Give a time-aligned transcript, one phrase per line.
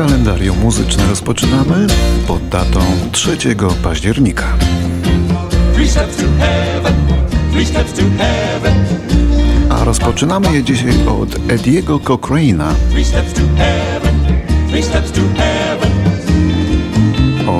[0.00, 1.86] kalendarium muzyczne rozpoczynamy
[2.26, 2.80] pod datą
[3.12, 3.36] 3
[3.82, 4.46] października.
[9.70, 12.74] A rozpoczynamy je dzisiaj od Ediego Cochrana.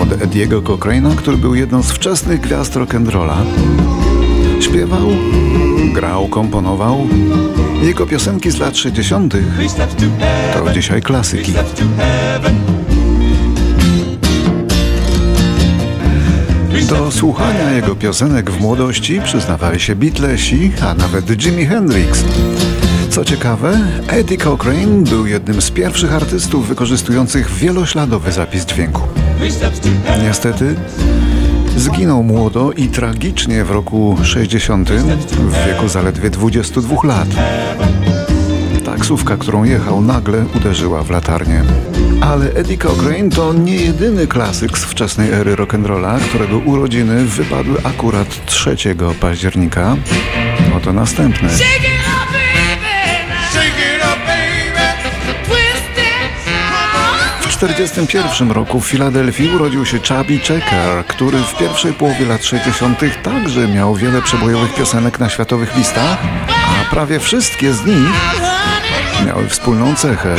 [0.01, 3.37] Od Ediego Cochrana, który był jedną z wczesnych gwiazd rock'n'rolla.
[4.61, 5.09] Śpiewał,
[5.95, 7.07] grał, komponował.
[7.83, 9.35] Jego piosenki z lat 60.
[10.55, 11.53] to dzisiaj klasyki.
[16.89, 22.25] Do słuchania jego piosenek w młodości przyznawali się Beatlesi, a nawet Jimi Hendrix.
[23.11, 29.03] Co ciekawe, Eddie Cochrane był jednym z pierwszych artystów wykorzystujących wielośladowy zapis dźwięku.
[30.23, 30.75] Niestety
[31.77, 34.91] zginął młodo i tragicznie w roku 60
[35.39, 37.29] w wieku zaledwie 22 lat.
[38.85, 41.63] Taksówka, którą jechał, nagle uderzyła w latarnię.
[42.21, 48.47] Ale Eddie Cochrane to nie jedyny klasyk z wczesnej ery rock'n'rolla, którego urodziny wypadły akurat
[48.47, 48.77] 3
[49.21, 49.97] października.
[50.77, 51.49] Oto następny.
[57.61, 63.01] 1941 roku w Filadelfii urodził się Chubby Checker, który w pierwszej połowie lat 60.
[63.23, 68.11] także miał wiele przebojowych piosenek na światowych listach, a prawie wszystkie z nich
[69.27, 70.37] miały wspólną cechę.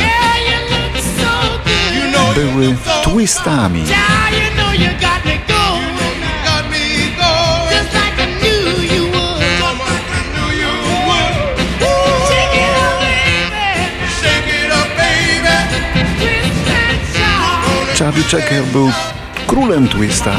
[2.34, 3.84] Były twistami.
[18.02, 18.90] Chubby Checker był
[19.46, 20.36] królem twista,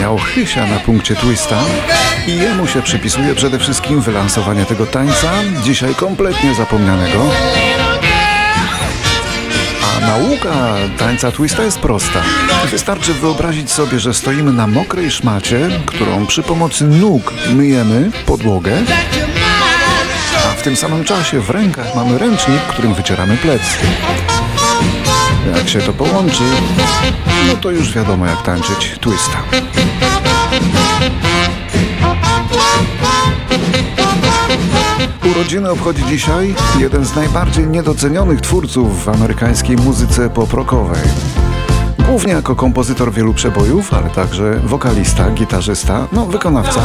[0.00, 1.60] miał chysia na punkcie twista
[2.26, 5.32] i jemu się przypisuje przede wszystkim wylansowanie tego tańca,
[5.64, 7.30] dzisiaj kompletnie zapomnianego.
[9.82, 12.22] A nauka tańca twista jest prosta.
[12.70, 18.72] Wystarczy wyobrazić sobie, że stoimy na mokrej szmacie, którą przy pomocy nóg myjemy podłogę,
[20.46, 23.78] a w tym samym czasie w rękach mamy ręcznik, którym wycieramy plecy.
[25.54, 26.42] Jak się to połączy,
[27.48, 29.38] no to już wiadomo jak tańczyć twista.
[35.30, 41.02] Urodziny obchodzi dzisiaj jeden z najbardziej niedocenionych twórców w amerykańskiej muzyce pop-rockowej.
[42.06, 46.80] Głównie jako kompozytor wielu przebojów, ale także wokalista, gitarzysta, no wykonawca.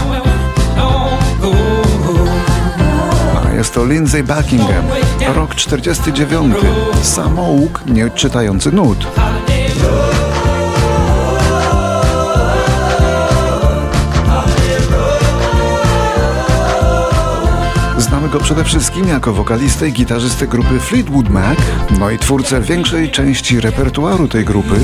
[3.62, 4.86] Jest to Lindsay Buckingham,
[5.36, 6.56] rok 49.
[7.02, 9.08] Samouk nie czytający nut.
[17.98, 21.58] Znamy go przede wszystkim jako wokalistę i gitarzystę grupy Fleetwood Mac,
[22.00, 24.76] no i twórcę większej części repertuaru tej grupy,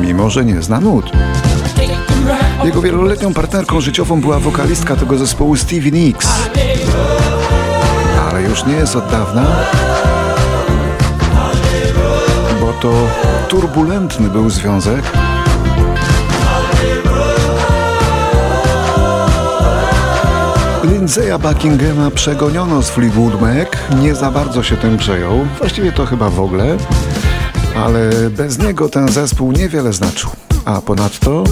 [0.00, 1.12] mimo że nie zna nut.
[2.64, 6.28] Jego wieloletnią partnerką życiową była wokalistka tego zespołu Stevie Nicks
[8.56, 9.46] już nie jest od dawna,
[12.60, 12.92] bo to
[13.48, 15.04] turbulentny był związek.
[20.84, 23.68] Lindsaya Buckinghama przegoniono z Fleetwood Mac,
[24.02, 26.76] nie za bardzo się tym przejął, właściwie to chyba w ogóle,
[27.84, 30.30] ale bez niego ten zespół niewiele znaczył.
[30.64, 31.44] A ponadto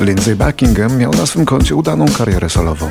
[0.00, 2.90] Lindsay Buckingham miał na swym koncie udaną karierę solową.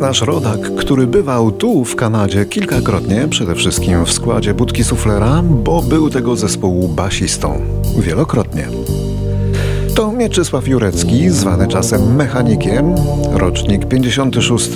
[0.00, 5.82] Nasz rodak, który bywał tu w Kanadzie kilkakrotnie, przede wszystkim w składzie Budki Suflera, bo
[5.82, 7.60] był tego zespołu basistą.
[7.98, 8.68] Wielokrotnie.
[9.94, 12.94] To Mieczysław Jurecki, zwany czasem Mechanikiem,
[13.32, 14.70] rocznik 56,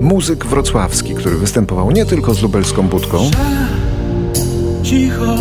[0.00, 3.30] muzyk wrocławski, który występował nie tylko z lubelską budką,
[4.82, 5.36] cicho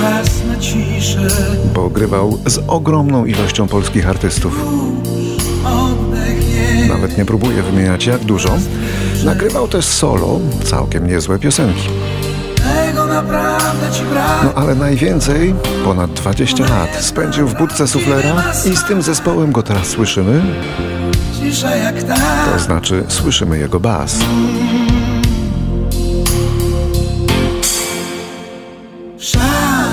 [0.00, 1.28] czas na ciszę,
[1.74, 4.64] bo grywał z ogromną ilością polskich artystów
[7.04, 8.48] nawet nie próbuję wymieniać jak dużo.
[9.24, 11.88] Nagrywał też solo całkiem niezłe piosenki.
[14.44, 15.54] No ale najwięcej,
[15.84, 18.42] ponad 20 lat, spędził w budce suflera
[18.72, 20.42] i z tym zespołem go teraz słyszymy.
[22.52, 24.16] To znaczy słyszymy jego bas.
[29.18, 29.90] Szal,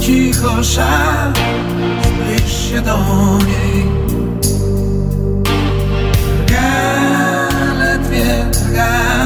[0.00, 1.32] cicho szal,
[2.02, 2.98] zbliż się do
[3.46, 3.97] niej.
[8.78, 9.17] lugar.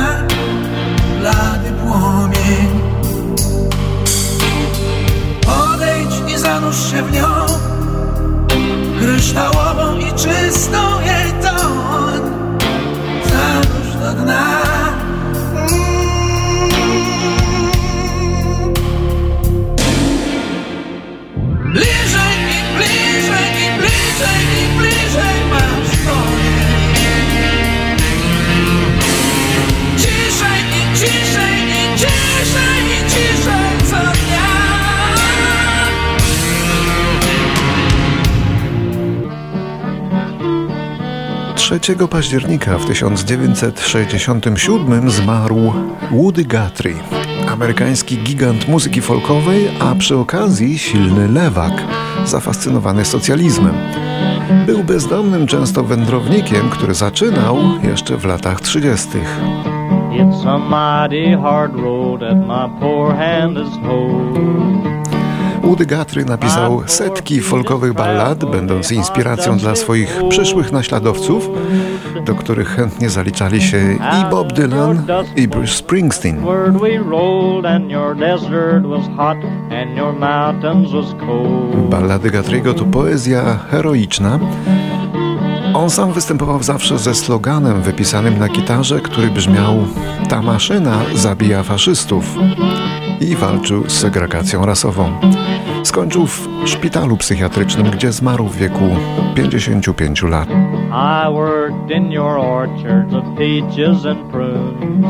[41.81, 45.73] 3 października w 1967 zmarł
[46.11, 46.97] Woody Guthrie,
[47.53, 51.73] amerykański gigant muzyki folkowej, a przy okazji silny lewak,
[52.25, 53.75] zafascynowany socjalizmem.
[54.67, 59.09] Był bezdomnym często wędrownikiem, który zaczynał jeszcze w latach 30.
[60.11, 65.02] It's a mighty hard road that my poor hand has hold.
[65.63, 71.49] Woody Guthrie napisał setki folkowych ballad, będąc inspiracją dla swoich przyszłych naśladowców,
[72.27, 75.07] do których chętnie zaliczali się i Bob Dylan,
[75.37, 76.45] i Bruce Springsteen.
[81.91, 84.39] Ballady Guthrie'ego to poezja heroiczna.
[85.75, 89.77] On sam występował zawsze ze sloganem wypisanym na gitarze, który brzmiał
[90.29, 92.25] Ta maszyna zabija faszystów
[93.31, 95.13] i walczył z segregacją rasową.
[95.85, 98.85] Skończył w szpitalu psychiatrycznym, gdzie zmarł w wieku
[99.35, 100.49] 55 lat.
[100.49, 105.07] I worked in your orchards of peaches and prunes.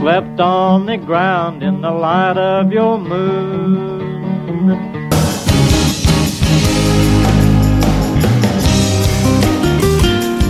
[0.00, 4.76] Slept on the ground in the light of your moon.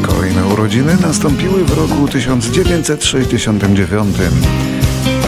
[0.02, 4.16] Kolejne urodziny nastąpiły w roku 1969.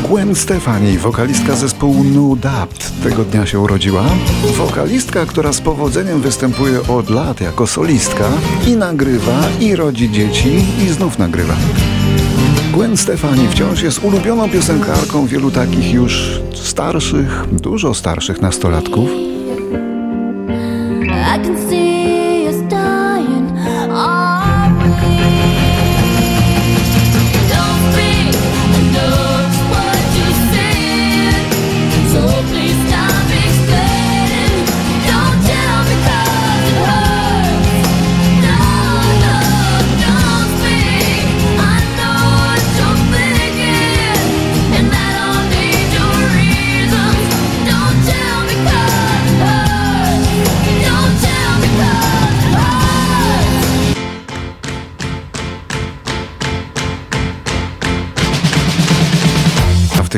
[0.08, 4.05] Gwen Stefani, wokalistka zespołu No Doubt, tego dnia się urodziła.
[4.56, 8.25] Wokalistka, która z powodzeniem występuje od lat jako solistka
[8.66, 11.55] i nagrywa, i rodzi dzieci, i znów nagrywa.
[12.72, 19.10] Gwen Stefani wciąż jest ulubioną piosenkarką wielu takich już starszych, dużo starszych nastolatków.
[21.00, 21.88] I can see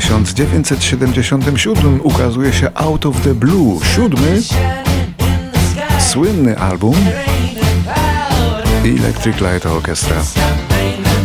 [0.01, 4.43] 1977 ukazuje się Out of the Blue, siódmy,
[5.99, 6.95] słynny album
[8.85, 10.17] Electric Light Orchestra.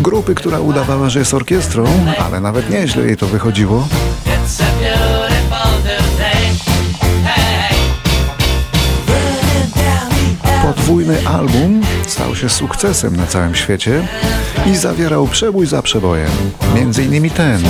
[0.01, 1.85] Grupy, która udawała, że jest orkiestrą,
[2.25, 3.87] ale nawet nieźle jej to wychodziło.
[10.61, 14.07] Podwójny album stał się sukcesem na całym świecie
[14.65, 16.31] i zawierał przebój za przebojem.
[16.75, 17.61] Między innymi ten,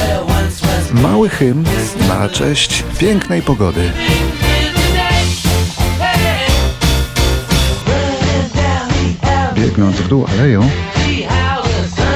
[1.01, 1.63] mały hymn
[2.07, 3.91] na cześć pięknej pogody.
[9.55, 10.69] Biegnąc w dół aleją,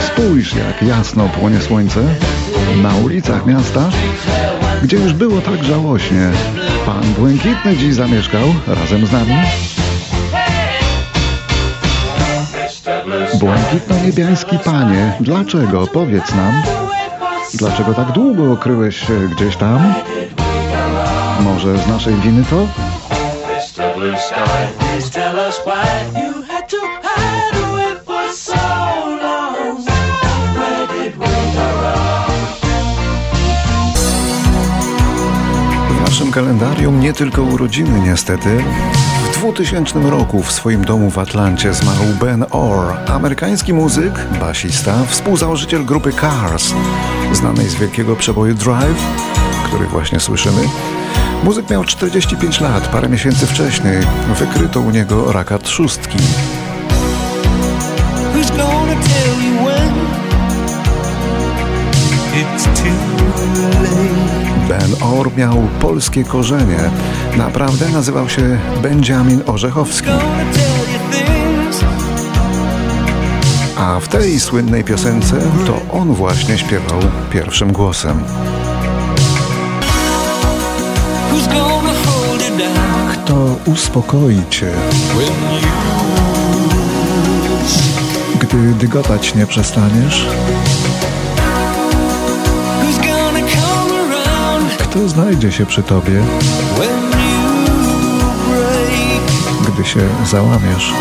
[0.08, 2.04] spójrz jak jasno płonie słońce
[2.82, 3.90] na ulicach miasta,
[4.84, 6.32] gdzie już było tak żałośnie.
[6.86, 9.36] Pan Błękitny dziś zamieszkał razem z nami.
[13.40, 15.88] Błękitno-niebiański panie, dlaczego?
[15.88, 16.79] Powiedz nam.
[17.54, 19.94] Dlaczego tak długo kryłeś się gdzieś tam?
[21.40, 22.68] Może z naszej winy to?
[35.90, 38.64] W naszym kalendarium nie tylko urodziny niestety.
[39.40, 45.86] W 2000 roku w swoim domu w Atlancie zmarł Ben Orr, amerykański muzyk, basista, współzałożyciel
[45.86, 46.74] grupy Cars,
[47.34, 49.04] znanej z wielkiego przeboju Drive,
[49.66, 50.62] który właśnie słyszymy.
[51.44, 53.98] Muzyk miał 45 lat, parę miesięcy wcześniej
[54.40, 56.18] wykryto u niego raka trzustki.
[64.70, 66.80] Ben Orr miał polskie korzenie.
[67.38, 70.10] Naprawdę nazywał się Benjamin Orzechowski.
[73.78, 77.00] A w tej słynnej piosence to on właśnie śpiewał
[77.32, 78.24] pierwszym głosem.
[83.12, 84.72] Kto uspokoi cię,
[88.40, 90.26] gdy dygotać nie przestaniesz?
[94.78, 96.24] Kto znajdzie się przy tobie,
[99.80, 100.94] gdy się załamiesz?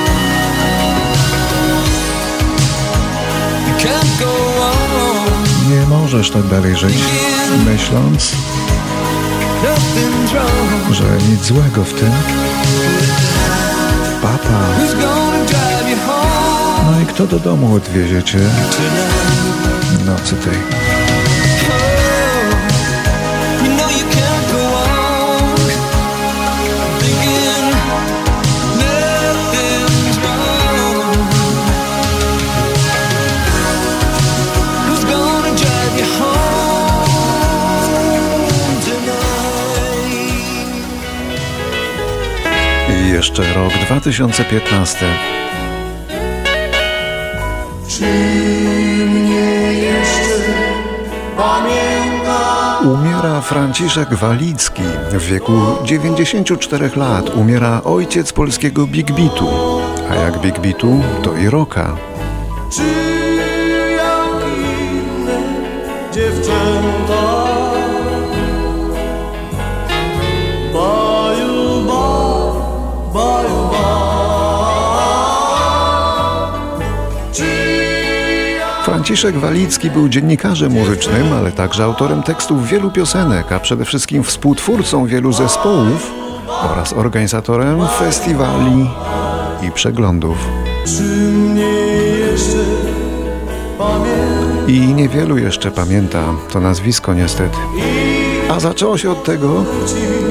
[5.70, 6.94] Nie możesz tak dalej żyć,
[7.66, 8.32] myśląc,
[10.90, 12.12] że nic złego w tym.
[14.22, 14.60] Papa,
[16.92, 18.38] no i kto do domu odwiezie cię
[20.06, 21.07] nocy tej?
[43.28, 45.06] Jeszcze rok 2015.
[52.84, 54.82] Umiera Franciszek Walicki.
[55.10, 55.52] W wieku
[55.84, 59.48] 94 lat umiera ojciec polskiego Big Beatu.
[60.10, 61.96] A jak Big Beatu, to i rocka.
[62.70, 62.82] Czy
[63.96, 65.40] jak inne
[66.12, 67.27] dziewczęta
[79.08, 85.06] Franciszek Walicki był dziennikarzem muzycznym, ale także autorem tekstów wielu piosenek, a przede wszystkim współtwórcą
[85.06, 86.12] wielu zespołów
[86.62, 88.90] oraz organizatorem festiwali
[89.62, 90.36] i przeglądów.
[94.66, 97.58] I niewielu jeszcze pamięta to nazwisko niestety.
[98.50, 99.64] A zaczęło się od tego,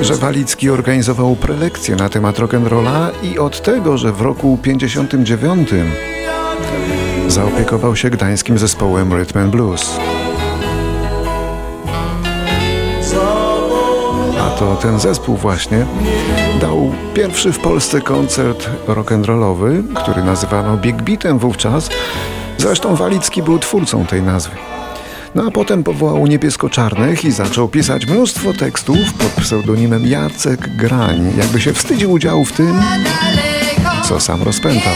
[0.02, 5.70] że Walicki organizował prelekcje na temat rock'n'rolla i od tego, że w roku 59
[7.28, 9.98] zaopiekował się gdańskim zespołem Rhythm and Blues.
[14.40, 15.86] A to ten zespół właśnie
[16.62, 21.90] dał pierwszy w Polsce koncert rock'n'rollowy, który nazywano Big Beatem wówczas.
[22.58, 24.56] Zresztą Walicki był twórcą tej nazwy.
[25.36, 31.62] No a potem powołał Niebiesko-Czarnych i zaczął pisać mnóstwo tekstów pod pseudonimem Jacek Grań, jakby
[31.62, 32.82] się wstydził udziału w tym,
[34.04, 34.94] co sam rozpętał.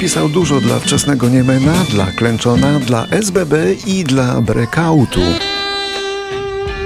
[0.00, 5.20] Pisał dużo dla wczesnego Niemena, dla Klęczona, dla SBB i dla Breakoutu.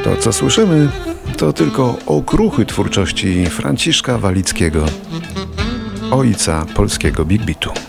[0.04, 0.88] To, co słyszymy,
[1.36, 4.86] to tylko okruchy twórczości Franciszka Walickiego,
[6.10, 7.83] ojca polskiego Big Beatu.